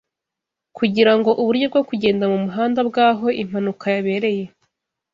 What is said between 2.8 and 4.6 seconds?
bw'aho impanuka yabereye